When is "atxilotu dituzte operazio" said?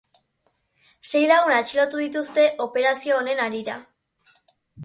1.57-3.17